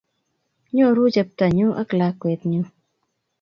Nyoru 0.75 1.03
chepto 1.13 1.45
nyu 1.57 1.67
ak 1.81 1.89
lakwet 1.99 2.41
nyu. 2.51 2.61